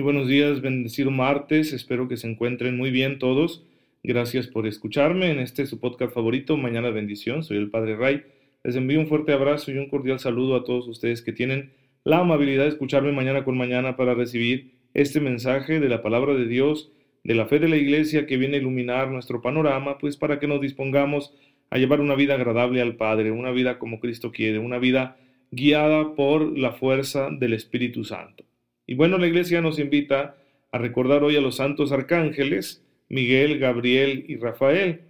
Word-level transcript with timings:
Muy 0.00 0.14
buenos 0.14 0.28
días, 0.28 0.62
bendecido 0.62 1.10
martes, 1.10 1.74
espero 1.74 2.08
que 2.08 2.16
se 2.16 2.26
encuentren 2.26 2.74
muy 2.74 2.90
bien 2.90 3.18
todos. 3.18 3.66
Gracias 4.02 4.46
por 4.46 4.66
escucharme 4.66 5.30
en 5.30 5.40
este 5.40 5.66
su 5.66 5.78
podcast 5.78 6.14
favorito, 6.14 6.56
Mañana 6.56 6.88
Bendición. 6.88 7.44
Soy 7.44 7.58
el 7.58 7.68
Padre 7.68 7.96
Ray. 7.96 8.22
Les 8.64 8.76
envío 8.76 8.98
un 8.98 9.08
fuerte 9.08 9.34
abrazo 9.34 9.70
y 9.70 9.76
un 9.76 9.90
cordial 9.90 10.18
saludo 10.18 10.56
a 10.56 10.64
todos 10.64 10.88
ustedes 10.88 11.20
que 11.20 11.34
tienen 11.34 11.72
la 12.02 12.20
amabilidad 12.20 12.62
de 12.62 12.70
escucharme 12.70 13.12
mañana 13.12 13.44
con 13.44 13.58
mañana 13.58 13.98
para 13.98 14.14
recibir 14.14 14.70
este 14.94 15.20
mensaje 15.20 15.80
de 15.80 15.88
la 15.90 16.00
palabra 16.00 16.32
de 16.32 16.46
Dios, 16.46 16.90
de 17.22 17.34
la 17.34 17.44
fe 17.44 17.58
de 17.58 17.68
la 17.68 17.76
iglesia 17.76 18.24
que 18.24 18.38
viene 18.38 18.56
a 18.56 18.60
iluminar 18.60 19.10
nuestro 19.10 19.42
panorama, 19.42 19.98
pues 19.98 20.16
para 20.16 20.38
que 20.38 20.46
nos 20.46 20.62
dispongamos 20.62 21.34
a 21.68 21.76
llevar 21.76 22.00
una 22.00 22.14
vida 22.14 22.36
agradable 22.36 22.80
al 22.80 22.96
Padre, 22.96 23.32
una 23.32 23.50
vida 23.50 23.78
como 23.78 24.00
Cristo 24.00 24.32
quiere, 24.32 24.60
una 24.60 24.78
vida 24.78 25.18
guiada 25.50 26.14
por 26.14 26.56
la 26.56 26.72
fuerza 26.72 27.28
del 27.30 27.52
Espíritu 27.52 28.02
Santo. 28.02 28.49
Y 28.90 28.96
bueno, 28.96 29.18
la 29.18 29.28
iglesia 29.28 29.60
nos 29.60 29.78
invita 29.78 30.34
a 30.72 30.78
recordar 30.78 31.22
hoy 31.22 31.36
a 31.36 31.40
los 31.40 31.54
santos 31.54 31.92
arcángeles, 31.92 32.84
Miguel, 33.08 33.60
Gabriel 33.60 34.24
y 34.26 34.34
Rafael. 34.34 35.02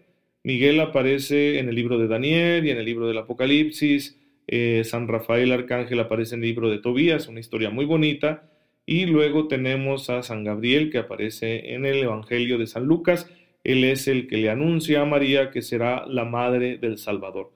Miguel 0.45 0.78
aparece 0.81 1.59
en 1.59 1.70
el 1.70 1.77
libro 1.77 1.97
de 1.97 2.06
Daniel 2.06 2.67
y 2.67 2.70
en 2.73 2.77
el 2.77 2.84
libro 2.84 3.08
del 3.08 3.17
Apocalipsis. 3.17 4.20
Eh, 4.47 4.83
San 4.84 5.08
Rafael 5.08 5.51
Arcángel 5.51 5.98
aparece 5.98 6.34
en 6.34 6.42
el 6.42 6.51
libro 6.51 6.69
de 6.69 6.77
Tobías, 6.77 7.27
una 7.27 7.41
historia 7.41 7.70
muy 7.70 7.86
bonita. 7.86 8.51
Y 8.84 9.06
luego 9.06 9.48
tenemos 9.48 10.11
a 10.11 10.23
San 10.23 10.45
Gabriel 10.45 10.91
que 10.91 10.98
aparece 10.98 11.73
en 11.73 11.86
el 11.86 12.03
Evangelio 12.03 12.58
de 12.58 12.67
San 12.67 12.84
Lucas. 12.84 13.31
Él 13.64 13.84
es 13.84 14.08
el 14.08 14.28
que 14.28 14.36
le 14.36 14.51
anuncia 14.51 15.01
a 15.01 15.06
María 15.06 15.51
que 15.51 15.62
será 15.62 16.05
la 16.06 16.27
madre 16.27 16.77
del 16.77 16.98
Salvador. 16.98 17.51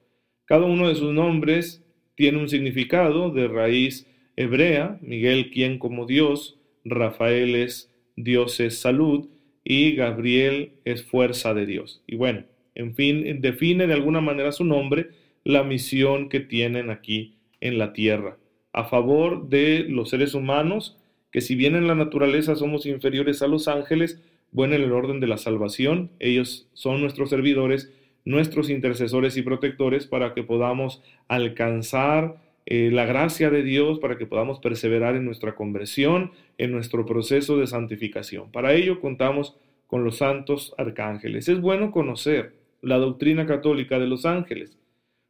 Cada 0.46 0.64
uno 0.64 0.88
de 0.88 0.94
sus 0.94 1.12
nombres 1.12 1.84
tiene 2.14 2.38
un 2.38 2.48
significado 2.48 3.28
de 3.28 3.46
raíz 3.46 4.06
hebrea, 4.36 4.98
Miguel 5.00 5.50
quien 5.50 5.78
como 5.78 6.06
Dios, 6.06 6.58
Rafael 6.84 7.54
es 7.54 7.90
Dios 8.16 8.60
es 8.60 8.78
salud 8.78 9.28
y 9.64 9.92
Gabriel 9.92 10.72
es 10.84 11.04
fuerza 11.04 11.54
de 11.54 11.66
Dios. 11.66 12.02
Y 12.06 12.16
bueno, 12.16 12.44
en 12.74 12.94
fin, 12.94 13.40
define 13.40 13.86
de 13.86 13.94
alguna 13.94 14.20
manera 14.20 14.52
su 14.52 14.64
nombre 14.64 15.10
la 15.44 15.62
misión 15.62 16.28
que 16.28 16.40
tienen 16.40 16.90
aquí 16.90 17.34
en 17.60 17.78
la 17.78 17.92
tierra, 17.92 18.36
a 18.72 18.84
favor 18.84 19.48
de 19.48 19.86
los 19.88 20.10
seres 20.10 20.34
humanos, 20.34 20.98
que 21.30 21.40
si 21.40 21.54
bien 21.54 21.74
en 21.74 21.86
la 21.86 21.94
naturaleza 21.94 22.56
somos 22.56 22.86
inferiores 22.86 23.42
a 23.42 23.48
los 23.48 23.68
ángeles, 23.68 24.22
bueno, 24.52 24.74
en 24.74 24.82
el 24.82 24.92
orden 24.92 25.20
de 25.20 25.26
la 25.26 25.38
salvación, 25.38 26.10
ellos 26.20 26.68
son 26.74 27.00
nuestros 27.00 27.30
servidores, 27.30 27.92
nuestros 28.24 28.70
intercesores 28.70 29.36
y 29.36 29.42
protectores 29.42 30.06
para 30.06 30.32
que 30.32 30.44
podamos 30.44 31.02
alcanzar 31.28 32.36
eh, 32.66 32.90
la 32.90 33.04
gracia 33.04 33.50
de 33.50 33.62
Dios 33.62 33.98
para 33.98 34.16
que 34.16 34.26
podamos 34.26 34.58
perseverar 34.58 35.16
en 35.16 35.24
nuestra 35.24 35.54
conversión, 35.54 36.32
en 36.56 36.72
nuestro 36.72 37.04
proceso 37.04 37.58
de 37.58 37.66
santificación. 37.66 38.50
Para 38.50 38.72
ello 38.72 39.00
contamos 39.00 39.56
con 39.86 40.02
los 40.02 40.18
santos 40.18 40.74
arcángeles. 40.78 41.48
Es 41.48 41.60
bueno 41.60 41.90
conocer 41.90 42.54
la 42.80 42.96
doctrina 42.96 43.46
católica 43.46 43.98
de 43.98 44.06
los 44.06 44.24
ángeles, 44.24 44.78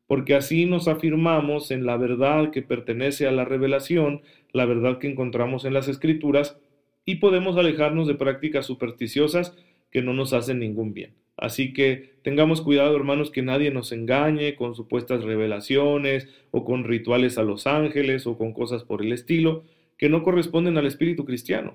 porque 0.06 0.34
así 0.34 0.66
nos 0.66 0.86
afirmamos 0.86 1.70
en 1.70 1.86
la 1.86 1.96
verdad 1.96 2.50
que 2.50 2.62
pertenece 2.62 3.26
a 3.26 3.32
la 3.32 3.44
revelación, 3.44 4.22
la 4.52 4.64
verdad 4.64 4.98
que 4.98 5.10
encontramos 5.10 5.64
en 5.64 5.74
las 5.74 5.88
escrituras, 5.88 6.58
y 7.04 7.16
podemos 7.16 7.56
alejarnos 7.56 8.06
de 8.06 8.14
prácticas 8.14 8.66
supersticiosas 8.66 9.56
que 9.90 10.02
no 10.02 10.14
nos 10.14 10.32
hacen 10.32 10.58
ningún 10.58 10.94
bien. 10.94 11.14
Así 11.36 11.72
que 11.72 12.14
tengamos 12.22 12.60
cuidado, 12.60 12.96
hermanos, 12.96 13.30
que 13.30 13.42
nadie 13.42 13.70
nos 13.70 13.92
engañe 13.92 14.54
con 14.54 14.74
supuestas 14.74 15.24
revelaciones 15.24 16.28
o 16.50 16.64
con 16.64 16.84
rituales 16.84 17.38
a 17.38 17.42
los 17.42 17.66
ángeles 17.66 18.26
o 18.26 18.38
con 18.38 18.52
cosas 18.52 18.84
por 18.84 19.02
el 19.02 19.12
estilo 19.12 19.64
que 19.98 20.08
no 20.08 20.22
corresponden 20.22 20.78
al 20.78 20.86
espíritu 20.86 21.24
cristiano. 21.24 21.74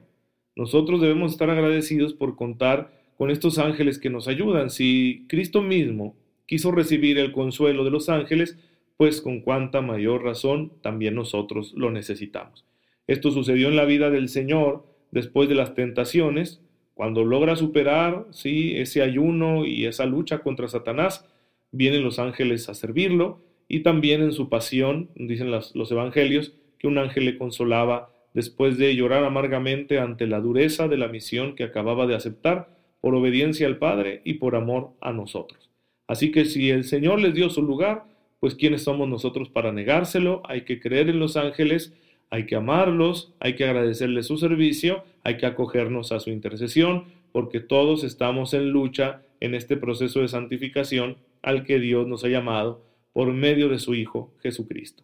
Nosotros 0.56 1.02
debemos 1.02 1.34
estar 1.34 1.50
agradecidos 1.50 2.14
por 2.14 2.36
contar 2.36 2.92
con 3.18 3.32
estos 3.32 3.60
ángeles 3.60 4.00
que 4.00 4.10
nos 4.10 4.28
ayudan. 4.28 4.70
Si 4.70 5.26
Cristo 5.28 5.62
mismo 5.62 6.16
quiso 6.46 6.72
recibir 6.72 7.18
el 7.18 7.32
consuelo 7.32 7.84
de 7.84 7.92
los 7.92 8.10
ángeles, 8.10 8.58
pues 8.98 9.22
con 9.22 9.42
cuánta 9.42 9.82
mayor 9.82 10.24
razón 10.24 10.74
también 10.82 11.16
nosotros 11.16 11.74
lo 11.76 11.92
necesitamos. 11.92 12.66
Esto 13.08 13.32
sucedió 13.32 13.70
en 13.70 13.76
la 13.76 13.86
vida 13.86 14.10
del 14.10 14.30
Señor 14.30 14.86
después 15.12 15.50
de 15.50 15.56
las 15.56 15.76
tentaciones, 15.76 16.62
cuando 17.00 17.24
logra 17.24 17.56
superar 17.56 18.26
¿sí? 18.32 18.74
ese 18.76 19.02
ayuno 19.02 19.64
y 19.64 19.86
esa 19.86 20.06
lucha 20.06 20.40
contra 20.40 20.68
Satanás, 20.68 21.26
vienen 21.72 22.04
los 22.04 22.20
ángeles 22.20 22.68
a 22.68 22.74
servirlo 22.74 23.40
y 23.70 23.84
también 23.84 24.22
en 24.22 24.34
su 24.34 24.50
pasión, 24.50 25.10
dicen 25.16 25.50
los, 25.50 25.74
los 25.78 25.90
evangelios, 25.94 26.52
que 26.78 26.88
un 26.88 26.98
ángel 26.98 27.24
le 27.24 27.38
consolaba 27.38 28.12
después 28.34 28.78
de 28.78 28.98
llorar 28.98 29.24
amargamente 29.24 29.98
ante 29.98 30.28
la 30.28 30.42
dureza 30.42 30.90
de 30.90 30.98
la 30.98 31.08
misión 31.08 31.56
que 31.56 31.64
acababa 31.64 32.06
de 32.06 32.16
aceptar 32.16 32.68
por 33.00 33.16
obediencia 33.16 33.66
al 33.66 33.78
Padre 33.78 34.22
y 34.26 34.34
por 34.34 34.58
amor 34.58 34.90
a 35.00 35.14
nosotros. 35.14 35.70
Así 36.06 36.34
que 36.34 36.44
si 36.44 36.70
el 36.70 36.84
Señor 36.84 37.22
les 37.22 37.34
dio 37.34 37.50
su 37.50 37.64
lugar, 37.64 38.08
pues 38.42 38.56
¿quiénes 38.56 38.84
somos 38.84 39.08
nosotros 39.08 39.48
para 39.48 39.72
negárselo? 39.72 40.42
Hay 40.44 40.66
que 40.66 40.82
creer 40.82 41.08
en 41.08 41.20
los 41.20 41.38
ángeles 41.38 41.94
hay 42.32 42.46
que 42.46 42.56
amarlos, 42.56 43.34
hay 43.40 43.56
que 43.56 43.66
agradecerles 43.66 44.28
su 44.28 44.38
servicio, 44.38 45.04
hay 45.24 45.38
que 45.38 45.46
acogernos 45.46 46.12
a 46.12 46.20
su 46.20 46.30
intercesión, 46.30 47.06
porque 47.32 47.60
todos 47.60 48.04
estamos 48.04 48.54
en 48.54 48.70
lucha 48.70 49.22
en 49.40 49.56
este 49.56 49.78
proceso 49.78 50.22
de 50.22 50.28
santificación 50.28 51.18
al 51.42 51.64
que 51.64 51.80
Dios 51.80 52.08
nos 52.08 52.24
ha 52.24 52.30
llamado 52.30 52.84
por 53.14 53.34
medio 53.34 53.70
de 53.70 53.80
su 53.80 53.96
Hijo 53.96 54.34
Jesucristo. 54.42 55.04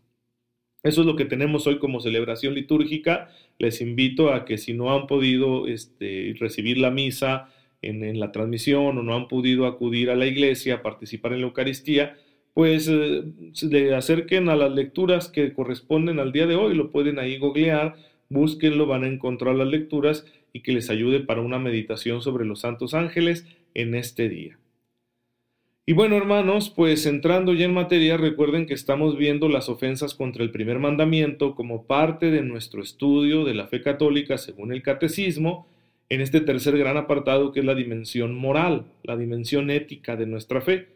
Eso 0.83 1.01
es 1.01 1.07
lo 1.07 1.15
que 1.15 1.25
tenemos 1.25 1.65
hoy 1.65 1.79
como 1.79 1.99
celebración 1.99 2.53
litúrgica. 2.53 3.29
Les 3.57 3.81
invito 3.81 4.31
a 4.31 4.45
que 4.45 4.59
si 4.59 4.73
no 4.73 4.93
han 4.93 5.07
podido 5.07 5.67
este, 5.67 6.35
recibir 6.39 6.77
la 6.77 6.91
misa 6.91 7.49
en, 7.81 8.19
la 8.19 8.31
transmisión 8.31 8.97
o 8.97 9.03
no 9.03 9.15
han 9.15 9.27
podido 9.27 9.65
acudir 9.65 10.11
a 10.11 10.15
la 10.15 10.27
iglesia 10.27 10.75
a 10.75 10.81
participar 10.83 11.33
en 11.33 11.41
la 11.41 11.47
Eucaristía, 11.47 12.17
pues 12.53 12.87
eh, 12.87 13.23
se 13.53 13.67
le 13.67 13.95
acerquen 13.95 14.47
a 14.47 14.55
las 14.55 14.71
lecturas 14.71 15.27
que 15.27 15.53
corresponden 15.53 16.19
al 16.19 16.31
día 16.31 16.45
de 16.45 16.55
hoy, 16.55 16.75
lo 16.75 16.91
pueden 16.91 17.17
ahí 17.17 17.37
googlear, 17.37 17.95
búsquenlo, 18.29 18.85
van 18.85 19.03
a 19.03 19.07
encontrar 19.07 19.55
las 19.55 19.67
lecturas 19.67 20.25
y 20.53 20.61
que 20.61 20.71
les 20.71 20.89
ayude 20.89 21.19
para 21.19 21.41
una 21.41 21.59
meditación 21.59 22.21
sobre 22.21 22.45
los 22.45 22.61
santos 22.61 22.93
ángeles 22.93 23.45
en 23.73 23.95
este 23.95 24.29
día. 24.29 24.57
Y 25.87 25.93
bueno, 25.93 26.17
hermanos, 26.17 26.71
pues 26.71 27.05
entrando 27.05 27.53
ya 27.53 27.65
en 27.65 27.73
materia, 27.73 28.17
recuerden 28.17 28.65
que 28.65 28.73
estamos 28.73 29.17
viendo 29.17 29.49
las 29.49 29.69
ofensas 29.69 30.15
contra 30.15 30.43
el 30.43 30.49
primer 30.49 30.79
mandamiento 30.79 31.53
como 31.53 31.85
parte 31.85 32.31
de 32.31 32.41
nuestro 32.41 32.81
estudio 32.81 33.43
de 33.43 33.53
la 33.53 33.67
fe 33.67 33.81
católica 33.81 34.39
según 34.39 34.71
el 34.71 34.81
catecismo, 34.81 35.67
en 36.09 36.21
este 36.21 36.41
tercer 36.41 36.77
gran 36.77 36.97
apartado 36.97 37.51
que 37.51 37.59
es 37.59 37.65
la 37.65 37.75
dimensión 37.75 38.33
moral, 38.33 38.85
la 39.03 39.15
dimensión 39.15 39.69
ética 39.69 40.15
de 40.15 40.25
nuestra 40.25 40.61
fe. 40.61 40.87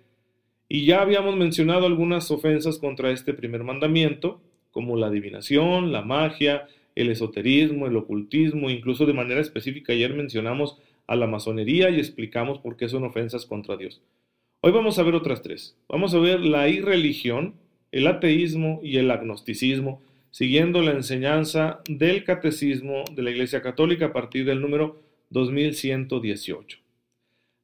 Y 0.68 0.86
ya 0.86 1.02
habíamos 1.02 1.36
mencionado 1.36 1.86
algunas 1.86 2.32
ofensas 2.32 2.80
contra 2.80 3.12
este 3.12 3.36
primer 3.36 3.64
mandamiento, 3.64 4.42
como 4.72 4.96
la 4.96 5.08
adivinación, 5.08 5.92
la 5.92 6.02
magia, 6.02 6.68
el 7.02 7.12
esoterismo, 7.12 7.88
el 7.88 7.96
ocultismo, 7.96 8.70
incluso 8.70 9.06
de 9.06 9.14
manera 9.14 9.42
específica 9.42 9.94
ayer 9.94 10.14
mencionamos 10.14 10.78
a 11.08 11.16
la 11.16 11.28
masonería 11.28 11.90
y 11.90 12.00
explicamos 12.00 12.60
por 12.60 12.78
qué 12.78 12.90
son 12.90 13.04
ofensas 13.04 13.46
contra 13.46 13.78
Dios. 13.78 14.02
Hoy 14.62 14.72
vamos 14.72 15.00
a 15.00 15.04
ver 15.04 15.16
otras 15.16 15.42
tres. 15.42 15.78
Vamos 15.88 16.14
a 16.14 16.20
ver 16.20 16.42
la 16.42 16.68
irreligión, 16.68 17.56
el 17.92 18.06
ateísmo 18.08 18.82
y 18.84 18.98
el 18.98 19.10
agnosticismo, 19.10 20.02
siguiendo 20.32 20.82
la 20.82 20.92
enseñanza 20.92 21.80
del 21.88 22.24
catecismo 22.26 23.06
de 23.16 23.24
la 23.24 23.32
Iglesia 23.32 23.62
Católica 23.62 24.08
a 24.08 24.14
partir 24.14 24.46
del 24.46 24.62
número 24.62 25.02
2118. 25.30 26.80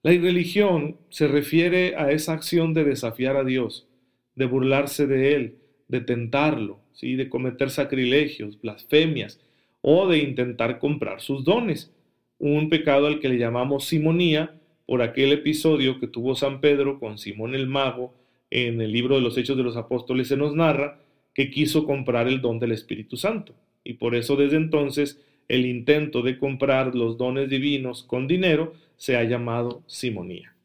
La 0.04 0.14
irreligión 0.14 0.98
se 1.10 1.28
refiere 1.28 1.96
a 1.98 2.12
esa 2.12 2.34
acción 2.34 2.74
de 2.74 2.84
desafiar 2.84 3.36
a 3.36 3.44
Dios, 3.44 3.88
de 4.36 4.46
burlarse 4.46 5.08
de 5.08 5.36
Él, 5.36 5.56
de 5.88 6.02
tentarlo, 6.02 6.80
¿sí? 6.94 7.16
de 7.16 7.30
cometer 7.30 7.70
sacrilegios, 7.70 8.60
blasfemias 8.60 9.40
o 9.82 10.08
de 10.08 10.20
intentar 10.20 10.80
comprar 10.80 11.22
sus 11.22 11.44
dones. 11.44 11.92
Un 12.40 12.70
pecado 12.70 13.08
al 13.08 13.20
que 13.20 13.30
le 13.30 13.38
llamamos 13.38 13.86
simonía 13.86 14.56
por 14.86 15.02
aquel 15.02 15.32
episodio 15.32 16.00
que 16.00 16.08
tuvo 16.08 16.36
San 16.36 16.62
Pedro 16.62 17.00
con 17.00 17.18
Simón 17.18 17.56
el 17.56 17.68
mago 17.68 18.14
en 18.52 18.82
el 18.82 18.92
libro 18.92 19.16
de 19.16 19.22
los 19.22 19.38
Hechos 19.38 19.58
de 19.58 19.64
los 19.64 19.78
Apóstoles 19.78 20.28
se 20.28 20.38
nos 20.38 20.56
narra 20.56 21.00
que 21.34 21.50
quiso 21.50 21.86
comprar 21.86 22.28
el 22.28 22.42
don 22.42 22.60
del 22.60 22.72
Espíritu 22.72 23.18
Santo. 23.18 23.54
Y 23.84 23.94
por 23.94 24.16
eso 24.16 24.36
desde 24.36 24.58
entonces 24.58 25.22
el 25.48 25.66
intento 25.66 26.22
de 26.22 26.38
comprar 26.38 26.96
los 26.96 27.18
dones 27.18 27.50
divinos 27.50 28.04
con 28.04 28.28
dinero 28.28 28.74
se 28.96 29.18
ha 29.18 29.24
llamado 29.24 29.84
simonía. 29.88 30.56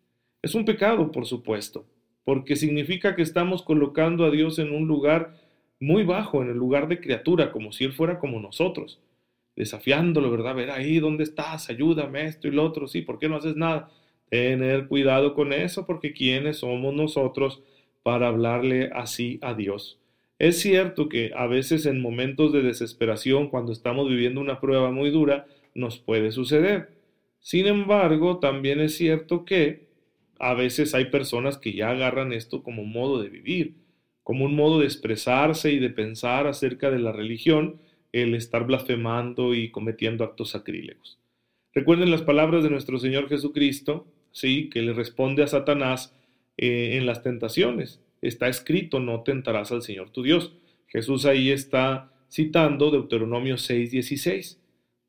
Es 0.42 0.54
un 0.54 0.64
pecado, 0.64 1.10
por 1.10 1.26
supuesto, 1.26 1.84
porque 2.24 2.56
significa 2.56 3.16
que 3.16 3.22
estamos 3.22 3.62
colocando 3.62 4.24
a 4.24 4.30
Dios 4.30 4.58
en 4.58 4.72
un 4.72 4.86
lugar 4.86 5.34
muy 5.80 6.04
bajo, 6.04 6.42
en 6.42 6.50
el 6.50 6.56
lugar 6.56 6.88
de 6.88 7.00
criatura, 7.00 7.50
como 7.52 7.72
si 7.72 7.84
Él 7.84 7.92
fuera 7.92 8.18
como 8.18 8.40
nosotros, 8.40 9.00
desafiándolo, 9.56 10.30
¿verdad? 10.30 10.54
Ver 10.54 10.70
ahí, 10.70 10.98
¿dónde 10.98 11.24
estás? 11.24 11.70
Ayúdame, 11.70 12.26
esto 12.26 12.48
y 12.48 12.50
lo 12.50 12.64
otro, 12.64 12.86
sí, 12.86 13.02
¿por 13.02 13.18
qué 13.18 13.28
no 13.28 13.36
haces 13.36 13.56
nada? 13.56 13.90
Tener 14.28 14.86
cuidado 14.88 15.34
con 15.34 15.52
eso, 15.52 15.86
porque 15.86 16.12
¿quiénes 16.12 16.58
somos 16.58 16.94
nosotros 16.94 17.62
para 18.02 18.28
hablarle 18.28 18.90
así 18.94 19.38
a 19.42 19.54
Dios? 19.54 19.98
Es 20.38 20.60
cierto 20.60 21.08
que 21.08 21.32
a 21.36 21.46
veces 21.46 21.84
en 21.84 22.00
momentos 22.00 22.52
de 22.52 22.62
desesperación, 22.62 23.48
cuando 23.48 23.72
estamos 23.72 24.08
viviendo 24.08 24.40
una 24.40 24.60
prueba 24.60 24.90
muy 24.90 25.10
dura, 25.10 25.46
nos 25.74 25.98
puede 25.98 26.32
suceder. 26.32 26.88
Sin 27.40 27.66
embargo, 27.66 28.38
también 28.38 28.80
es 28.80 28.96
cierto 28.96 29.44
que 29.44 29.89
a 30.40 30.54
veces 30.54 30.94
hay 30.94 31.06
personas 31.06 31.58
que 31.58 31.72
ya 31.72 31.90
agarran 31.90 32.32
esto 32.32 32.62
como 32.62 32.84
modo 32.84 33.22
de 33.22 33.28
vivir, 33.28 33.74
como 34.22 34.44
un 34.44 34.56
modo 34.56 34.80
de 34.80 34.86
expresarse 34.86 35.70
y 35.72 35.78
de 35.78 35.90
pensar 35.90 36.46
acerca 36.46 36.90
de 36.90 36.98
la 36.98 37.12
religión, 37.12 37.80
el 38.12 38.34
estar 38.34 38.66
blasfemando 38.66 39.54
y 39.54 39.70
cometiendo 39.70 40.24
actos 40.24 40.50
sacrílegos. 40.50 41.18
Recuerden 41.72 42.10
las 42.10 42.22
palabras 42.22 42.64
de 42.64 42.70
nuestro 42.70 42.98
Señor 42.98 43.28
Jesucristo, 43.28 44.08
sí, 44.32 44.68
que 44.70 44.82
le 44.82 44.92
responde 44.92 45.44
a 45.44 45.46
Satanás 45.46 46.16
eh, 46.56 46.96
en 46.96 47.06
las 47.06 47.22
tentaciones 47.22 48.00
está 48.22 48.48
escrito, 48.48 49.00
no 49.00 49.22
tentarás 49.22 49.72
al 49.72 49.82
Señor 49.82 50.10
tu 50.10 50.22
Dios. 50.22 50.52
Jesús 50.86 51.26
ahí 51.26 51.50
está 51.50 52.12
citando 52.30 52.90
Deuteronomio 52.90 53.56
6:16. 53.56 54.58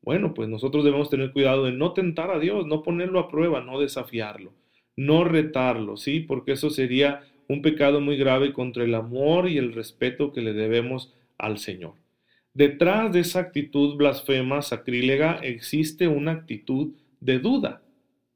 Bueno, 0.02 0.34
pues 0.34 0.48
nosotros 0.48 0.84
debemos 0.84 1.10
tener 1.10 1.32
cuidado 1.32 1.64
de 1.64 1.72
no 1.72 1.92
tentar 1.92 2.30
a 2.30 2.40
Dios, 2.40 2.66
no 2.66 2.82
ponerlo 2.82 3.20
a 3.20 3.28
prueba, 3.28 3.60
no 3.60 3.78
desafiarlo, 3.78 4.52
no 4.96 5.24
retarlo, 5.24 5.96
¿sí? 5.96 6.20
Porque 6.20 6.52
eso 6.52 6.70
sería 6.70 7.22
un 7.48 7.62
pecado 7.62 8.00
muy 8.00 8.16
grave 8.16 8.52
contra 8.52 8.84
el 8.84 8.94
amor 8.94 9.48
y 9.48 9.58
el 9.58 9.72
respeto 9.72 10.32
que 10.32 10.40
le 10.40 10.52
debemos 10.52 11.12
al 11.38 11.58
Señor. 11.58 11.94
Detrás 12.54 13.12
de 13.12 13.20
esa 13.20 13.40
actitud 13.40 13.96
blasfema, 13.96 14.60
sacrílega, 14.62 15.38
existe 15.42 16.08
una 16.08 16.32
actitud 16.32 16.92
de 17.20 17.38
duda. 17.38 17.82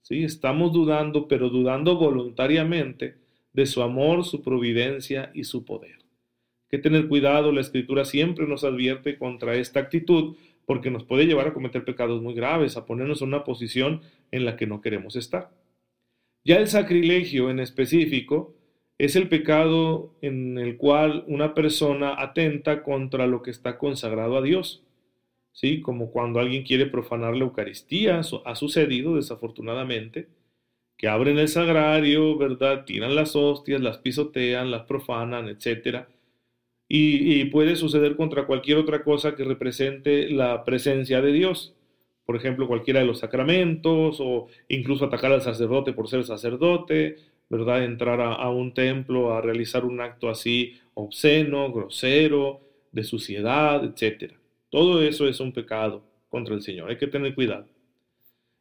¿sí? 0.03 0.25
Estamos 0.25 0.73
dudando, 0.73 1.29
pero 1.29 1.51
dudando 1.51 1.97
voluntariamente 1.97 3.17
de 3.53 3.67
su 3.67 3.83
amor, 3.83 4.25
su 4.25 4.43
providencia 4.43 5.31
y 5.35 5.45
su 5.45 5.65
poder. 5.65 5.97
Hay 5.97 6.71
que 6.71 6.79
tener 6.79 7.09
cuidado, 7.09 7.53
la 7.53 7.61
escritura 7.61 8.05
siempre 8.05 8.47
nos 8.47 8.65
advierte 8.65 9.19
contra 9.19 9.55
esta 9.55 9.81
actitud 9.81 10.37
porque 10.65 10.91
nos 10.91 11.05
puede 11.05 11.27
llevar 11.27 11.49
a 11.49 11.55
cometer 11.55 11.85
pecados 11.85 12.21
muy 12.21 12.35
graves, 12.35 12.77
a 12.77 12.87
ponernos 12.87 13.23
en 13.23 13.29
una 13.29 13.45
posición 13.45 14.01
en 14.31 14.45
la 14.45 14.57
que 14.57 14.67
no 14.67 14.81
queremos 14.81 15.15
estar. 15.17 15.51
Ya 16.47 16.59
el 16.59 16.69
sacrilegio 16.69 17.51
en 17.51 17.59
específico 17.59 18.55
es 18.99 19.17
el 19.17 19.29
pecado 19.29 20.15
en 20.23 20.59
el 20.59 20.77
cual 20.77 21.25
una 21.27 21.55
persona 21.55 22.23
atenta 22.23 22.85
contra 22.85 23.27
lo 23.27 23.43
que 23.43 23.51
está 23.51 23.79
consagrado 23.79 24.37
a 24.37 24.43
Dios. 24.43 24.85
¿Sí? 25.51 25.81
Como 25.83 26.13
cuando 26.13 26.39
alguien 26.39 26.63
quiere 26.63 26.87
profanar 26.87 27.35
la 27.35 27.47
Eucaristía, 27.47 28.21
ha 28.45 28.55
sucedido 28.55 29.17
desafortunadamente, 29.17 30.29
que 30.97 31.09
abren 31.09 31.39
el 31.41 31.49
sagrario, 31.49 32.39
¿verdad? 32.39 32.85
Tiran 32.85 33.17
las 33.17 33.35
hostias, 33.35 33.81
las 33.81 33.99
pisotean, 33.99 34.71
las 34.71 34.85
profanan, 34.85 35.49
etc. 35.49 36.07
Y, 36.89 37.47
puede 37.47 37.75
suceder 37.75 38.15
contra 38.17 38.47
cualquier 38.47 38.79
otra 38.79 39.03
cosa 39.03 39.35
que 39.35 39.43
represente 39.43 40.31
la 40.31 40.65
presencia 40.65 41.21
de 41.21 41.33
Dios. 41.33 41.76
Por 42.27 42.37
ejemplo, 42.37 42.67
cualquiera 42.67 43.01
de 43.01 43.07
los 43.07 43.21
sacramentos 43.21 44.19
o 44.21 44.49
incluso 44.69 45.05
atacar 45.05 45.33
al 45.33 45.43
sacerdote 45.43 45.93
por 45.93 46.09
ser 46.09 46.25
sacerdote, 46.25 47.17
¿verdad? 47.49 47.85
Entrar 47.85 48.21
a, 48.21 48.51
un 48.51 48.75
templo 48.75 49.33
a 49.33 49.41
realizar 49.41 49.85
un 49.85 50.01
acto 50.01 50.29
así 50.29 50.75
obsceno, 50.95 51.73
grosero, 51.73 52.61
de 52.91 53.05
suciedad, 53.05 53.85
etc. 53.85 54.33
Todo 54.71 55.03
eso 55.03 55.29
es 55.29 55.39
un 55.39 55.53
pecado 55.53 56.03
contra 56.29 56.55
el 56.55 56.63
Señor. 56.63 56.91
Hay 56.91 56.99
que 56.99 57.07
tener 57.07 57.35
cuidado. 57.35 57.69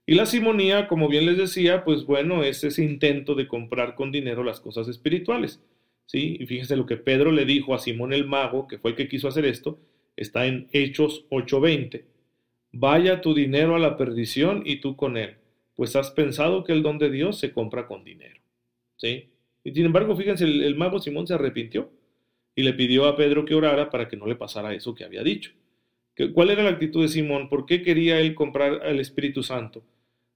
Y 0.06 0.13
la 0.13 0.27
simonía, 0.27 0.88
como 0.88 1.07
bien 1.07 1.25
les 1.25 1.38
decía, 1.38 1.83
pues 1.83 2.06
bueno, 2.06 2.44
es 2.44 2.63
ese 2.63 2.83
intento 2.83 3.33
de 3.33 3.47
comprar 3.47 3.95
con 3.95 4.11
dinero 4.11 4.44
las 4.44 4.59
cosas 4.59 4.88
espirituales. 4.88 5.59
¿sí? 6.06 6.38
Y 6.39 6.45
fíjense 6.45 6.75
lo 6.75 6.85
que 6.85 6.97
Pedro 6.97 7.31
le 7.31 7.45
dijo 7.45 7.73
a 7.73 7.79
Simón 7.79 8.13
el 8.13 8.27
mago, 8.27 8.68
que 8.68 8.77
fue 8.77 8.91
el 8.91 8.97
que 8.97 9.07
quiso 9.07 9.27
hacer 9.27 9.45
esto, 9.45 9.79
está 10.15 10.45
en 10.45 10.68
Hechos 10.71 11.25
8:20. 11.31 12.03
Vaya 12.77 13.22
tu 13.22 13.33
dinero 13.33 13.75
a 13.75 13.80
la 13.80 13.98
perdición 13.98 14.63
y 14.66 14.77
tú 14.77 14.95
con 14.95 15.18
él, 15.18 15.36
pues 15.75 15.95
has 15.95 16.12
pensado 16.12 16.63
que 16.63 16.74
el 16.74 16.83
don 16.83 16.98
de 16.98 17.10
Dios 17.10 17.38
se 17.39 17.51
compra 17.51 17.88
con 17.88 18.04
dinero. 18.04 18.39
¿Sí? 18.98 19.30
Y 19.63 19.74
sin 19.74 19.86
embargo, 19.86 20.16
fíjense, 20.16 20.45
el, 20.45 20.75
mago 20.75 21.00
Simón 21.00 21.27
se 21.27 21.33
arrepintió 21.33 21.89
y 22.56 22.63
le 22.63 22.74
pidió 22.74 23.06
a 23.06 23.16
Pedro 23.16 23.45
que 23.45 23.56
orara 23.56 23.89
para 23.89 24.07
que 24.07 24.18
no 24.18 24.27
le 24.27 24.36
pasara 24.36 24.74
eso 24.74 24.94
que 24.94 25.04
había 25.04 25.24
dicho. 25.24 25.51
¿Cuál 26.33 26.50
era 26.51 26.63
la 26.63 26.69
actitud 26.69 27.01
de 27.01 27.10
Simón? 27.10 27.50
¿Por 27.50 27.66
qué 27.66 27.81
quería 27.81 28.19
él 28.19 28.36
comprar 28.36 28.81
al 28.83 29.00
Espíritu 29.00 29.44
Santo? 29.44 29.83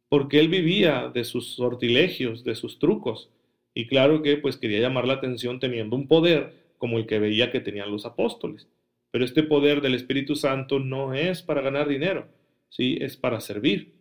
porque 0.09 0.39
él 0.39 0.49
vivía 0.49 1.11
de 1.13 1.23
sus 1.23 1.53
sortilegios, 1.53 2.43
de 2.43 2.55
sus 2.55 2.79
trucos, 2.79 3.29
y 3.75 3.85
claro 3.87 4.23
que 4.23 4.37
pues 4.37 4.57
quería 4.57 4.79
llamar 4.79 5.07
la 5.07 5.13
atención 5.13 5.59
teniendo 5.59 5.95
un 5.95 6.07
poder 6.07 6.53
como 6.79 6.97
el 6.97 7.05
que 7.05 7.19
veía 7.19 7.51
que 7.51 7.59
tenían 7.59 7.91
los 7.91 8.05
apóstoles. 8.05 8.67
Pero 9.11 9.25
este 9.25 9.43
poder 9.43 9.81
del 9.81 9.95
Espíritu 9.95 10.35
Santo 10.35 10.79
no 10.79 11.13
es 11.13 11.41
para 11.41 11.61
ganar 11.61 11.87
dinero, 11.87 12.27
sí, 12.69 12.97
es 13.01 13.17
para 13.17 13.39
servir. 13.39 13.93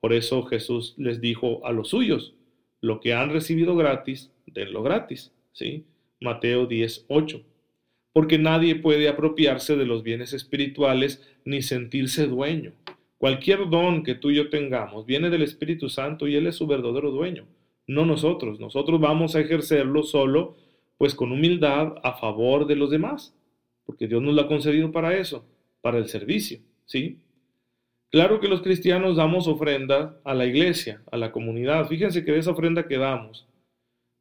Por 0.00 0.12
eso 0.12 0.44
Jesús 0.44 0.94
les 0.96 1.20
dijo 1.20 1.64
a 1.66 1.72
los 1.72 1.88
suyos, 1.88 2.34
lo 2.80 3.00
que 3.00 3.14
han 3.14 3.30
recibido 3.30 3.76
gratis, 3.76 4.32
denlo 4.46 4.82
gratis, 4.82 5.32
¿sí? 5.52 5.84
Mateo 6.20 6.66
10, 6.66 7.06
8. 7.08 7.42
Porque 8.12 8.38
nadie 8.38 8.76
puede 8.76 9.08
apropiarse 9.08 9.76
de 9.76 9.84
los 9.84 10.02
bienes 10.02 10.32
espirituales 10.32 11.22
ni 11.44 11.62
sentirse 11.62 12.26
dueño. 12.26 12.72
Cualquier 13.18 13.68
don 13.68 14.02
que 14.02 14.14
tú 14.14 14.30
y 14.30 14.36
yo 14.36 14.48
tengamos 14.48 15.06
viene 15.06 15.30
del 15.30 15.42
Espíritu 15.42 15.88
Santo 15.88 16.28
y 16.28 16.36
Él 16.36 16.46
es 16.46 16.56
su 16.56 16.66
verdadero 16.66 17.10
dueño, 17.10 17.46
no 17.86 18.04
nosotros. 18.06 18.60
Nosotros 18.60 19.00
vamos 19.00 19.34
a 19.34 19.40
ejercerlo 19.40 20.02
solo, 20.02 20.56
pues 20.98 21.14
con 21.14 21.32
humildad 21.32 21.94
a 22.02 22.14
favor 22.14 22.66
de 22.66 22.76
los 22.76 22.90
demás, 22.90 23.35
porque 23.86 24.06
Dios 24.08 24.20
nos 24.20 24.34
lo 24.34 24.42
ha 24.42 24.48
concedido 24.48 24.92
para 24.92 25.16
eso, 25.16 25.46
para 25.80 25.98
el 25.98 26.08
servicio, 26.08 26.58
¿sí? 26.84 27.20
Claro 28.10 28.40
que 28.40 28.48
los 28.48 28.62
cristianos 28.62 29.16
damos 29.16 29.48
ofrenda 29.48 30.20
a 30.24 30.34
la 30.34 30.44
iglesia, 30.44 31.02
a 31.10 31.16
la 31.16 31.32
comunidad. 31.32 31.88
Fíjense 31.88 32.24
que 32.24 32.32
de 32.32 32.38
esa 32.38 32.52
ofrenda 32.52 32.86
que 32.86 32.98
damos, 32.98 33.46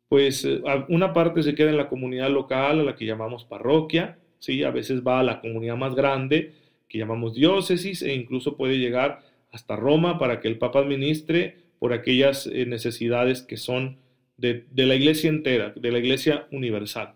pues 0.07 0.45
eh, 0.45 0.61
una 0.89 1.13
parte 1.13 1.43
se 1.43 1.55
queda 1.55 1.69
en 1.69 1.77
la 1.77 1.89
comunidad 1.89 2.29
local, 2.29 2.79
a 2.79 2.83
la 2.83 2.95
que 2.95 3.05
llamamos 3.05 3.45
parroquia, 3.45 4.17
¿sí? 4.39 4.63
A 4.63 4.71
veces 4.71 5.01
va 5.01 5.19
a 5.19 5.23
la 5.23 5.41
comunidad 5.41 5.77
más 5.77 5.95
grande, 5.95 6.53
que 6.87 6.97
llamamos 6.97 7.33
diócesis 7.33 8.01
e 8.01 8.13
incluso 8.13 8.55
puede 8.57 8.77
llegar 8.77 9.21
hasta 9.51 9.75
Roma 9.75 10.19
para 10.19 10.39
que 10.39 10.47
el 10.47 10.57
Papa 10.57 10.79
administre 10.79 11.57
por 11.79 11.93
aquellas 11.93 12.47
eh, 12.47 12.65
necesidades 12.65 13.41
que 13.41 13.57
son 13.57 13.97
de, 14.37 14.65
la 14.75 14.95
iglesia 14.95 15.29
entera, 15.29 15.73
de 15.75 15.91
la 15.91 15.99
iglesia 15.99 16.47
universal. 16.51 17.14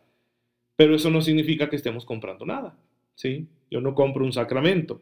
Pero 0.80 0.96
eso 0.96 1.10
no 1.10 1.20
significa 1.20 1.70
que 1.70 1.76
estemos 1.76 2.06
comprando 2.06 2.46
nada, 2.46 2.78
¿sí? 3.16 3.48
Yo 3.70 3.82
no 3.82 3.94
compro 3.94 4.24
un 4.24 4.32
sacramento, 4.32 5.02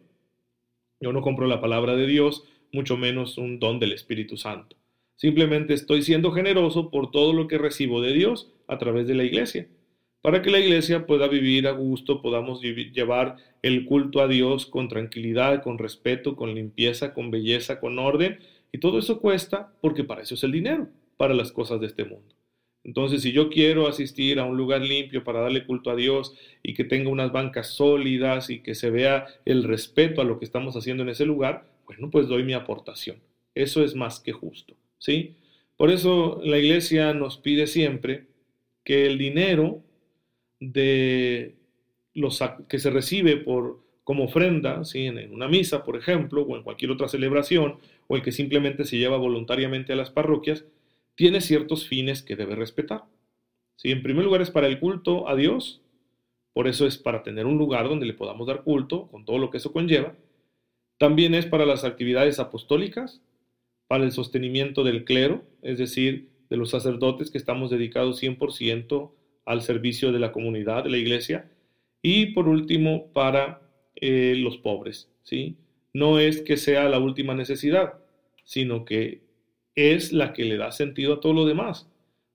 yo 1.00 1.13
no 1.13 1.22
compro 1.22 1.46
la 1.46 1.62
palabra 1.62 1.96
de 1.96 2.07
Dios, 2.07 2.46
mucho 2.74 2.98
menos 2.98 3.38
un 3.38 3.60
don 3.60 3.77
del 3.77 3.91
Espíritu 3.91 4.38
Santo. 4.38 4.75
Simplemente 5.17 5.75
estoy 5.75 6.01
siendo 6.01 6.31
generoso 6.31 6.89
por 6.89 7.12
todo 7.12 7.34
lo 7.34 7.48
que 7.48 7.60
recibo 7.60 8.01
de 8.01 8.13
Dios 8.13 8.51
a 8.67 8.79
través 8.79 9.05
de 9.05 9.13
la 9.13 9.24
iglesia 9.24 9.67
para 10.27 10.41
que 10.41 10.50
la 10.50 10.60
iglesia 10.60 11.05
pueda 11.05 11.27
vivir 11.27 11.67
a 11.67 11.72
gusto, 11.72 12.22
podamos 12.22 12.62
llevar 12.62 13.38
el 13.62 13.86
culto 13.86 14.19
a 14.19 14.27
Dios 14.27 14.65
con 14.65 14.89
tranquilidad, 14.89 15.63
con 15.63 15.77
respeto, 15.77 16.36
con 16.36 16.53
limpieza, 16.53 17.13
con 17.13 17.31
belleza, 17.31 17.79
con 17.79 17.98
orden. 17.98 18.39
Y 18.74 18.79
todo 18.79 19.00
eso 19.00 19.22
cuesta 19.22 19.72
porque 19.79 20.03
para 20.03 20.24
eso 20.24 20.36
es 20.36 20.43
el 20.43 20.51
dinero, 20.51 20.89
para 21.15 21.34
las 21.34 21.53
cosas 21.53 21.79
de 21.79 21.88
este 21.88 22.03
mundo. 22.03 22.37
Entonces, 22.88 23.22
si 23.22 23.34
yo 23.34 23.50
quiero 23.50 23.88
asistir 23.88 24.39
a 24.39 24.46
un 24.46 24.56
lugar 24.56 24.82
limpio 24.82 25.25
para 25.25 25.41
darle 25.41 25.65
culto 25.65 25.91
a 25.91 25.96
Dios 25.96 26.34
y 26.63 26.74
que 26.74 26.86
tenga 26.86 27.10
unas 27.10 27.34
bancas 27.34 27.67
sólidas 27.67 28.50
y 28.50 28.62
que 28.62 28.75
se 28.75 28.89
vea 28.89 29.27
el 29.44 29.65
respeto 29.65 30.22
a 30.22 30.24
lo 30.24 30.39
que 30.39 30.46
estamos 30.46 30.75
haciendo 30.77 31.03
en 31.03 31.10
ese 31.10 31.25
lugar, 31.25 31.70
bueno, 31.86 32.10
pues 32.10 32.29
doy 32.29 32.44
mi 32.44 32.53
aportación. 32.53 33.17
Eso 33.53 33.84
es 33.84 33.94
más 33.94 34.22
que 34.22 34.32
justo, 34.32 34.75
¿sí? 35.00 35.36
Por 35.75 35.91
eso 35.91 36.39
la 36.44 36.58
iglesia 36.58 37.13
nos 37.13 37.38
pide 37.38 37.67
siempre 37.67 38.27
que 38.86 39.06
el 39.06 39.17
dinero 39.17 39.84
de 40.62 41.56
los 42.13 42.41
que 42.70 42.79
se 42.79 42.89
recibe 42.89 43.36
por 43.36 43.86
como 44.06 44.24
ofrenda, 44.24 44.86
¿sí? 44.86 45.08
en 45.08 45.34
una 45.34 45.50
misa, 45.50 45.84
por 45.84 45.98
ejemplo, 45.98 46.44
o 46.44 46.56
en 46.56 46.63
cualquier 46.63 46.91
otra 46.91 47.10
celebración, 47.10 47.75
o 48.08 48.15
el 48.15 48.22
que 48.22 48.32
simplemente 48.32 48.86
se 48.86 48.98
lleva 48.98 49.17
voluntariamente 49.17 49.91
a 49.91 49.98
las 49.98 50.10
parroquias, 50.10 50.63
tiene 51.17 51.41
ciertos 51.41 51.88
fines 51.88 52.21
que 52.21 52.36
debe 52.36 52.55
respetar. 52.55 53.03
¿sí? 53.75 53.89
En 53.91 54.03
primer 54.03 54.24
lugar 54.24 54.41
es 54.43 54.51
para 54.51 54.67
el 54.67 54.79
culto 54.79 55.27
a 55.27 55.36
Dios, 55.36 55.81
por 56.53 56.67
eso 56.67 56.86
es 56.86 57.00
para 57.00 57.24
tener 57.24 57.47
un 57.47 57.57
lugar 57.57 57.89
donde 57.89 58.05
le 58.05 58.13
podamos 58.13 58.45
dar 58.47 58.63
culto, 58.63 59.07
con 59.07 59.25
todo 59.25 59.39
lo 59.39 59.50
que 59.50 59.57
eso 59.57 59.74
conlleva. 59.74 60.15
También 61.00 61.33
es 61.33 61.47
para 61.47 61.65
las 61.65 61.83
actividades 61.83 62.39
apostólicas, 62.39 63.19
para 63.88 64.03
el 64.03 64.12
sostenimiento 64.12 64.83
del 64.83 65.05
clero, 65.05 65.43
es 65.63 65.79
decir, 65.79 66.29
de 66.51 66.57
los 66.57 66.69
sacerdotes 66.69 67.31
que 67.31 67.39
estamos 67.39 67.71
dedicados 67.71 68.21
100% 68.21 69.12
al 69.45 69.62
servicio 69.63 70.12
de 70.12 70.19
la 70.19 70.31
comunidad, 70.31 70.83
de 70.83 70.91
la 70.91 70.97
iglesia. 70.97 71.50
Y 72.03 72.27
por 72.27 72.47
último, 72.47 73.12
para 73.12 73.62
eh, 73.95 74.36
los 74.38 74.57
pobres. 74.59 75.09
¿sí? 75.24 75.57
No 75.93 76.19
es 76.19 76.41
que 76.41 76.57
sea 76.57 76.88
la 76.89 77.00
última 77.00 77.33
necesidad, 77.33 77.95
sino 78.43 78.86
que 78.86 79.26
es 79.77 80.12
la 80.12 80.34
que 80.34 80.43
le 80.43 80.57
da 80.57 80.72
sentido 80.72 81.13
a 81.13 81.19
todo 81.22 81.34
lo 81.34 81.46
demás, 81.46 81.88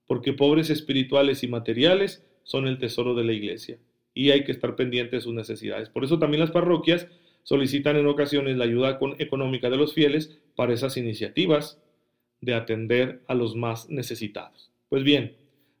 porque 0.07 0.31
pobres 0.31 0.69
espirituales 0.69 1.43
y 1.43 1.49
materiales 1.49 2.25
son 2.43 2.67
el 2.67 2.77
tesoro 2.79 3.15
de 3.15 3.25
la 3.25 3.33
iglesia 3.33 3.77
y 4.13 4.31
hay 4.31 4.45
que 4.45 4.53
estar 4.53 4.77
pendientes 4.77 5.11
de 5.11 5.21
sus 5.21 5.33
necesidades. 5.33 5.89
Por 5.89 6.05
eso 6.05 6.17
también 6.19 6.39
las 6.39 6.51
parroquias 6.51 7.07
solicitan 7.43 7.97
en 7.97 8.07
ocasiones 8.07 8.55
la 8.55 8.63
ayuda 8.63 8.97
económica 9.17 9.69
de 9.69 9.75
los 9.75 9.93
fieles 9.93 10.39
para 10.55 10.73
esas 10.73 10.95
iniciativas 10.95 11.81
de 12.39 12.53
atender 12.53 13.21
a 13.27 13.35
los 13.35 13.55
más 13.57 13.89
necesitados. 13.89 14.71
Pues 14.87 15.03
bien, 15.03 15.35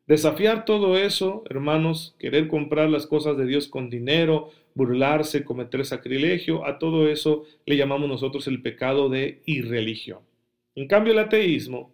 desafiar 0.05 0.65
todo 0.65 0.97
eso, 0.97 1.43
hermanos, 1.49 2.13
querer 2.19 2.49
comprar 2.49 2.89
las 2.89 3.07
cosas 3.07 3.37
de 3.37 3.45
Dios 3.45 3.69
con 3.69 3.89
dinero, 3.89 4.51
burlarse, 4.75 5.45
cometer 5.45 5.85
sacrilegio, 5.85 6.65
a 6.65 6.77
todo 6.77 7.07
eso 7.07 7.45
le 7.65 7.77
llamamos 7.77 8.09
nosotros 8.09 8.47
el 8.47 8.61
pecado 8.61 9.07
de 9.07 9.41
irreligión. 9.45 10.19
En 10.75 10.87
cambio, 10.87 11.13
el 11.13 11.19
ateísmo 11.19 11.93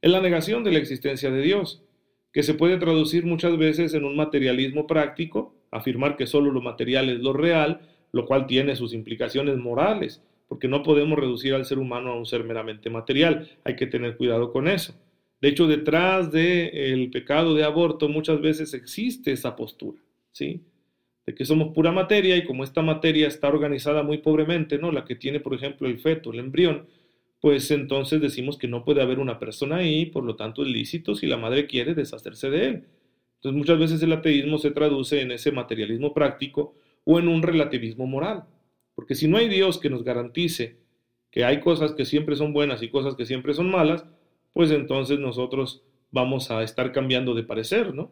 es 0.00 0.10
la 0.10 0.20
negación 0.20 0.64
de 0.64 0.72
la 0.72 0.78
existencia 0.78 1.30
de 1.30 1.42
Dios, 1.42 1.82
que 2.32 2.42
se 2.42 2.54
puede 2.54 2.78
traducir 2.78 3.26
muchas 3.26 3.56
veces 3.58 3.92
en 3.94 4.04
un 4.04 4.16
materialismo 4.16 4.86
práctico, 4.86 5.54
afirmar 5.70 6.16
que 6.16 6.26
solo 6.26 6.50
lo 6.50 6.60
material 6.60 7.08
es 7.08 7.20
lo 7.20 7.32
real, 7.32 7.80
lo 8.12 8.26
cual 8.26 8.46
tiene 8.46 8.76
sus 8.76 8.94
implicaciones 8.94 9.56
morales, 9.56 10.22
porque 10.48 10.68
no 10.68 10.82
podemos 10.82 11.18
reducir 11.18 11.54
al 11.54 11.64
ser 11.64 11.78
humano 11.78 12.10
a 12.10 12.16
un 12.16 12.26
ser 12.26 12.44
meramente 12.44 12.90
material, 12.90 13.48
hay 13.64 13.76
que 13.76 13.86
tener 13.86 14.16
cuidado 14.16 14.52
con 14.52 14.68
eso. 14.68 14.94
De 15.40 15.48
hecho, 15.48 15.66
detrás 15.66 16.30
del 16.30 17.10
pecado 17.10 17.54
de 17.54 17.64
aborto 17.64 18.08
muchas 18.08 18.40
veces 18.40 18.74
existe 18.74 19.32
esa 19.32 19.56
postura, 19.56 19.98
¿sí? 20.32 20.62
De 21.24 21.34
que 21.34 21.44
somos 21.44 21.72
pura 21.72 21.92
materia 21.92 22.36
y 22.36 22.44
como 22.44 22.64
esta 22.64 22.82
materia 22.82 23.28
está 23.28 23.48
organizada 23.48 24.02
muy 24.02 24.18
pobremente, 24.18 24.78
¿no? 24.78 24.92
La 24.92 25.04
que 25.04 25.14
tiene, 25.14 25.40
por 25.40 25.54
ejemplo, 25.54 25.88
el 25.88 25.98
feto, 25.98 26.32
el 26.32 26.40
embrión, 26.40 26.86
pues 27.40 27.70
entonces 27.70 28.20
decimos 28.20 28.58
que 28.58 28.68
no 28.68 28.84
puede 28.84 29.02
haber 29.02 29.18
una 29.18 29.38
persona 29.38 29.76
ahí, 29.76 30.06
por 30.06 30.24
lo 30.24 30.36
tanto 30.36 30.62
es 30.62 30.68
lícito 30.68 31.14
si 31.14 31.26
la 31.26 31.36
madre 31.36 31.66
quiere 31.66 31.94
deshacerse 31.94 32.50
de 32.50 32.66
él. 32.66 32.84
Entonces 33.36 33.58
muchas 33.58 33.78
veces 33.78 34.02
el 34.02 34.12
ateísmo 34.12 34.58
se 34.58 34.70
traduce 34.70 35.22
en 35.22 35.32
ese 35.32 35.50
materialismo 35.50 36.12
práctico 36.12 36.74
o 37.04 37.18
en 37.18 37.28
un 37.28 37.42
relativismo 37.42 38.06
moral. 38.06 38.44
Porque 38.94 39.14
si 39.14 39.28
no 39.28 39.38
hay 39.38 39.48
Dios 39.48 39.78
que 39.78 39.88
nos 39.88 40.04
garantice 40.04 40.78
que 41.30 41.44
hay 41.44 41.60
cosas 41.60 41.92
que 41.92 42.04
siempre 42.04 42.36
son 42.36 42.52
buenas 42.52 42.82
y 42.82 42.88
cosas 42.90 43.14
que 43.14 43.24
siempre 43.24 43.54
son 43.54 43.70
malas, 43.70 44.04
pues 44.52 44.70
entonces 44.70 45.18
nosotros 45.18 45.82
vamos 46.10 46.50
a 46.50 46.62
estar 46.62 46.92
cambiando 46.92 47.34
de 47.34 47.44
parecer, 47.44 47.94
¿no? 47.94 48.10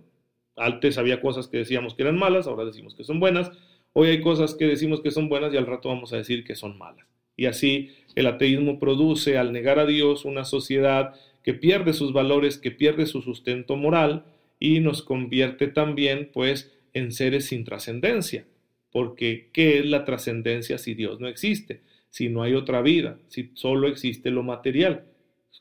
Antes 0.56 0.97
había 0.97 1.20
cosas 1.20 1.49
que 1.49 1.58
decíamos 1.58 1.94
que 1.94 2.02
eran 2.02 2.18
malas, 2.18 2.47
ahora 2.47 2.64
decimos 2.64 2.94
que 2.94 3.04
son 3.04 3.20
buenas. 3.20 3.50
Hoy 3.92 4.08
hay 4.08 4.20
cosas 4.23 4.54
que 4.54 4.66
decimos 4.66 5.00
que 5.00 5.11
son 5.11 5.28
buenas 5.28 5.52
y 5.52 5.56
al 5.56 5.66
rato 5.66 5.88
vamos 5.88 6.12
a 6.12 6.16
decir 6.16 6.44
que 6.44 6.54
son 6.54 6.78
malas. 6.78 7.06
Y 7.38 7.47
así 7.47 7.92
el 8.16 8.26
ateísmo 8.26 8.78
produce, 8.78 9.38
al 9.38 9.52
negar 9.52 9.78
a 9.78 9.87
Dios, 9.87 10.26
una 10.26 10.45
sociedad 10.45 11.14
que 11.42 11.54
pierde 11.54 11.95
sus 11.95 12.12
valores, 12.12 12.59
que 12.59 12.73
pierde 12.73 13.07
su 13.07 13.23
sustento 13.23 13.76
moral 13.76 14.25
y 14.59 14.80
nos 14.80 15.02
convierte 15.02 15.68
también, 15.68 16.30
pues, 16.35 16.75
en 16.92 17.12
seres 17.12 17.47
sin 17.47 17.64
trascendencia. 17.64 18.45
Porque, 18.90 19.50
¿qué 19.52 19.78
es 19.78 19.87
la 19.87 20.04
trascendencia 20.04 20.78
si 20.78 20.95
Dios 20.95 21.21
no 21.21 21.28
existe? 21.28 21.80
Si 22.11 22.28
no 22.28 22.42
hay 22.42 22.54
otra 22.54 22.83
vida, 22.83 23.18
si 23.28 23.52
solo 23.54 23.87
existe 23.87 24.30
lo 24.30 24.42
material. 24.42 25.04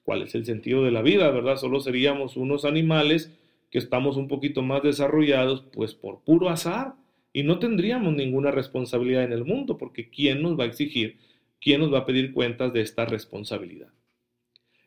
¿Cuál 0.04 0.24
es 0.24 0.34
el 0.34 0.46
sentido 0.46 0.84
de 0.84 0.92
la 0.92 1.04
vida, 1.04 1.30
verdad? 1.30 1.58
Solo 1.58 1.80
seríamos 1.80 2.38
unos 2.38 2.66
animales 2.66 3.38
que 3.70 3.78
estamos 3.78 4.18
un 4.18 4.28
poquito 4.28 4.64
más 4.64 4.82
desarrollados, 4.82 5.64
pues 5.74 5.94
por 5.94 6.24
puro 6.24 6.50
azar, 6.50 6.96
y 7.34 7.44
no 7.44 7.60
tendríamos 7.60 8.16
ninguna 8.16 8.50
responsabilidad 8.50 9.26
en 9.26 9.34
el 9.34 9.46
mundo, 9.46 9.78
porque 9.78 10.10
¿quién 10.10 10.42
nos 10.42 10.58
va 10.58 10.64
a 10.64 10.68
exigir 10.68 11.18
¿quién 11.60 11.82
nos 11.82 11.94
va 11.94 12.00
a 12.00 12.06
pedir 12.06 12.34
cuentas 12.34 12.74
de 12.74 12.82
esta 12.82 13.06
responsabilidad? 13.06 13.90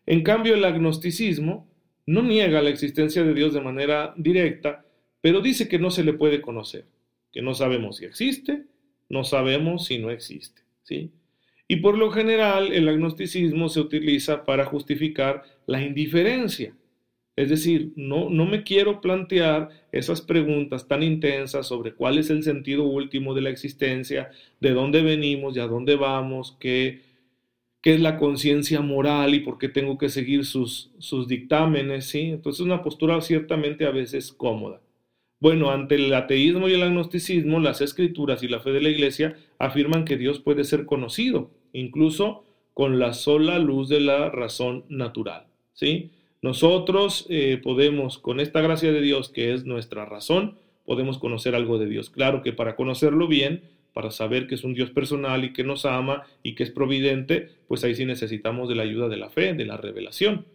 En 0.06 0.22
cambio, 0.22 0.54
el 0.54 0.64
agnosticismo 0.64 1.68
no 2.06 2.22
niega 2.22 2.62
la 2.62 2.70
existencia 2.70 3.22
de 3.22 3.34
Dios 3.34 3.54
de 3.54 3.60
manera 3.60 4.14
directa, 4.16 4.84
pero 5.20 5.40
dice 5.40 5.68
que 5.68 5.78
no 5.78 5.90
se 5.90 6.04
le 6.04 6.12
puede 6.12 6.40
conocer, 6.40 6.86
que 7.32 7.42
no 7.42 7.54
sabemos 7.54 7.98
si 7.98 8.06
existe, 8.06 8.64
no 9.08 9.24
sabemos 9.24 9.86
si 9.86 9.98
no 9.98 10.10
existe, 10.10 10.62
¿sí? 10.82 11.12
Y 11.68 11.76
por 11.76 11.96
lo 11.96 12.10
general, 12.10 12.72
el 12.72 12.88
agnosticismo 12.88 13.68
se 13.68 13.80
utiliza 13.80 14.44
para 14.44 14.64
justificar 14.64 15.44
la 15.66 15.80
indiferencia, 15.80 16.74
es 17.40 17.48
decir, 17.48 17.92
no, 17.96 18.28
no 18.28 18.44
me 18.44 18.64
quiero 18.64 19.00
plantear 19.00 19.70
esas 19.92 20.20
preguntas 20.20 20.86
tan 20.86 21.02
intensas 21.02 21.66
sobre 21.66 21.94
cuál 21.94 22.18
es 22.18 22.28
el 22.28 22.42
sentido 22.42 22.84
último 22.84 23.32
de 23.32 23.40
la 23.40 23.48
existencia, 23.48 24.30
de 24.60 24.72
dónde 24.72 25.00
venimos 25.00 25.56
y 25.56 25.60
a 25.60 25.66
dónde 25.66 25.96
vamos, 25.96 26.58
qué, 26.60 27.00
qué 27.80 27.94
es 27.94 28.00
la 28.00 28.18
conciencia 28.18 28.82
moral 28.82 29.34
y 29.34 29.40
por 29.40 29.56
qué 29.56 29.70
tengo 29.70 29.96
que 29.96 30.10
seguir 30.10 30.44
sus, 30.44 30.90
sus 30.98 31.28
dictámenes, 31.28 32.04
¿sí? 32.04 32.24
Entonces 32.24 32.60
es 32.60 32.66
una 32.66 32.82
postura 32.82 33.18
ciertamente 33.22 33.86
a 33.86 33.90
veces 33.90 34.32
cómoda. 34.32 34.82
Bueno, 35.40 35.70
ante 35.70 35.94
el 35.94 36.12
ateísmo 36.12 36.68
y 36.68 36.74
el 36.74 36.82
agnosticismo, 36.82 37.58
las 37.58 37.80
escrituras 37.80 38.42
y 38.42 38.48
la 38.48 38.60
fe 38.60 38.72
de 38.72 38.82
la 38.82 38.90
iglesia 38.90 39.38
afirman 39.58 40.04
que 40.04 40.18
Dios 40.18 40.40
puede 40.40 40.64
ser 40.64 40.84
conocido, 40.84 41.50
incluso 41.72 42.44
con 42.74 42.98
la 42.98 43.14
sola 43.14 43.58
luz 43.58 43.88
de 43.88 44.00
la 44.00 44.28
razón 44.28 44.84
natural, 44.90 45.46
¿sí? 45.72 46.10
Nosotros 46.42 47.26
eh, 47.28 47.60
podemos, 47.62 48.18
con 48.18 48.40
esta 48.40 48.60
gracia 48.60 48.92
de 48.92 49.02
Dios, 49.02 49.28
que 49.28 49.52
es 49.52 49.66
nuestra 49.66 50.06
razón, 50.06 50.56
podemos 50.86 51.18
conocer 51.18 51.54
algo 51.54 51.78
de 51.78 51.86
Dios. 51.86 52.08
Claro 52.08 52.42
que 52.42 52.52
para 52.52 52.76
conocerlo 52.76 53.28
bien, 53.28 53.62
para 53.92 54.10
saber 54.10 54.46
que 54.46 54.54
es 54.54 54.64
un 54.64 54.74
Dios 54.74 54.90
personal 54.90 55.44
y 55.44 55.52
que 55.52 55.64
nos 55.64 55.84
ama 55.84 56.22
y 56.42 56.54
que 56.54 56.62
es 56.62 56.70
providente, 56.70 57.50
pues 57.68 57.84
ahí 57.84 57.94
sí 57.94 58.06
necesitamos 58.06 58.68
de 58.68 58.74
la 58.74 58.84
ayuda 58.84 59.08
de 59.08 59.16
la 59.16 59.28
fe, 59.28 59.52
de 59.52 59.66
la 59.66 59.76
revelación. 59.76 60.46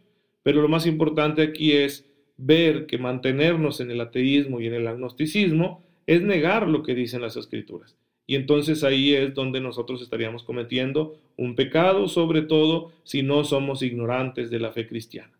Pero 0.41 0.61
lo 0.61 0.67
más 0.67 0.85
importante 0.85 1.41
aquí 1.41 1.73
es 1.73 2.05
ver 2.37 2.85
que 2.85 2.97
mantenernos 2.97 3.79
en 3.79 3.91
el 3.91 4.01
ateísmo 4.01 4.59
y 4.59 4.67
en 4.67 4.73
el 4.73 4.87
agnosticismo 4.87 5.83
es 6.07 6.21
negar 6.21 6.67
lo 6.67 6.83
que 6.83 6.95
dicen 6.95 7.21
las 7.21 7.37
escrituras. 7.37 7.95
Y 8.27 8.35
entonces 8.35 8.83
ahí 8.83 9.13
es 9.13 9.33
donde 9.35 9.61
nosotros 9.61 10.01
estaríamos 10.01 10.43
cometiendo 10.43 11.19
un 11.37 11.55
pecado, 11.55 12.07
sobre 12.07 12.41
todo 12.41 12.91
si 13.03 13.21
no 13.21 13.43
somos 13.43 13.83
ignorantes 13.83 14.49
de 14.49 14.59
la 14.59 14.71
fe 14.71 14.87
cristiana. 14.87 15.34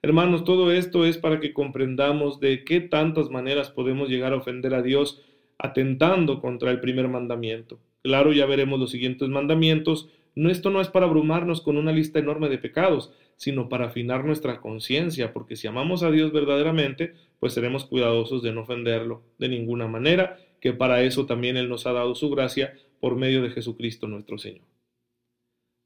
Hermanos, 0.00 0.44
todo 0.44 0.70
esto 0.70 1.04
es 1.04 1.18
para 1.18 1.40
que 1.40 1.52
comprendamos 1.52 2.38
de 2.38 2.64
qué 2.64 2.80
tantas 2.80 3.30
maneras 3.30 3.70
podemos 3.70 4.08
llegar 4.08 4.32
a 4.32 4.36
ofender 4.36 4.72
a 4.74 4.82
Dios 4.82 5.20
atentando 5.58 6.40
contra 6.40 6.70
el 6.70 6.78
primer 6.78 7.08
mandamiento. 7.08 7.80
Claro, 8.02 8.32
ya 8.32 8.46
veremos 8.46 8.78
los 8.78 8.92
siguientes 8.92 9.28
mandamientos. 9.28 10.08
No, 10.36 10.50
esto 10.50 10.70
no 10.70 10.80
es 10.80 10.86
para 10.86 11.06
abrumarnos 11.06 11.60
con 11.60 11.76
una 11.76 11.90
lista 11.90 12.20
enorme 12.20 12.48
de 12.48 12.58
pecados, 12.58 13.12
sino 13.36 13.68
para 13.68 13.86
afinar 13.86 14.24
nuestra 14.24 14.60
conciencia, 14.60 15.32
porque 15.32 15.56
si 15.56 15.66
amamos 15.66 16.04
a 16.04 16.12
Dios 16.12 16.32
verdaderamente, 16.32 17.14
pues 17.40 17.52
seremos 17.52 17.84
cuidadosos 17.84 18.40
de 18.42 18.52
no 18.52 18.60
ofenderlo 18.60 19.22
de 19.38 19.48
ninguna 19.48 19.88
manera, 19.88 20.38
que 20.60 20.72
para 20.72 21.02
eso 21.02 21.26
también 21.26 21.56
Él 21.56 21.68
nos 21.68 21.86
ha 21.86 21.92
dado 21.92 22.14
su 22.14 22.30
gracia 22.30 22.74
por 23.00 23.16
medio 23.16 23.42
de 23.42 23.50
Jesucristo 23.50 24.06
nuestro 24.06 24.38
Señor. 24.38 24.64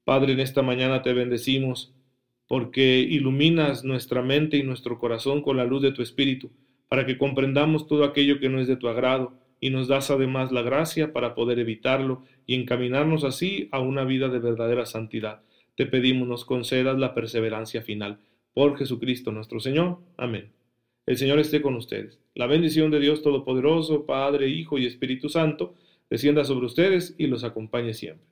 Padre, 0.04 0.35
en 0.35 0.40
esta 0.40 0.61
mañana 0.61 1.02
te 1.02 1.14
bendecimos 1.14 1.95
porque 2.52 2.99
iluminas 2.99 3.82
nuestra 3.82 4.21
mente 4.21 4.59
y 4.59 4.62
nuestro 4.62 4.99
corazón 4.99 5.40
con 5.40 5.56
la 5.56 5.64
luz 5.64 5.80
de 5.80 5.92
tu 5.92 6.02
Espíritu, 6.02 6.50
para 6.87 7.06
que 7.06 7.16
comprendamos 7.16 7.87
todo 7.87 8.04
aquello 8.04 8.40
que 8.40 8.50
no 8.50 8.61
es 8.61 8.68
de 8.68 8.76
tu 8.76 8.88
agrado, 8.88 9.32
y 9.59 9.71
nos 9.71 9.88
das 9.88 10.11
además 10.11 10.52
la 10.52 10.61
gracia 10.61 11.14
para 11.14 11.35
poder 11.35 11.59
evitarlo 11.59 12.25
y 12.44 12.54
encaminarnos 12.56 13.25
así 13.25 13.71
a 13.73 13.80
una 13.80 14.04
vida 14.04 14.28
de 14.28 14.38
verdadera 14.38 14.85
santidad. 14.85 15.40
Te 15.76 15.87
pedimos 15.87 16.28
nos 16.28 16.44
concedas 16.44 16.99
la 16.99 17.14
perseverancia 17.14 17.80
final. 17.80 18.18
Por 18.52 18.76
Jesucristo 18.76 19.32
nuestro 19.32 19.59
Señor. 19.59 20.00
Amén. 20.18 20.52
El 21.06 21.16
Señor 21.16 21.38
esté 21.38 21.62
con 21.62 21.75
ustedes. 21.75 22.18
La 22.35 22.47
bendición 22.47 22.90
de 22.90 23.00
Dios 23.00 23.23
Todopoderoso, 23.23 24.04
Padre, 24.04 24.50
Hijo 24.50 24.76
y 24.76 24.85
Espíritu 24.85 25.30
Santo, 25.30 25.73
descienda 26.11 26.44
sobre 26.44 26.66
ustedes 26.66 27.14
y 27.16 27.28
los 27.28 27.44
acompañe 27.44 27.94
siempre. 27.94 28.31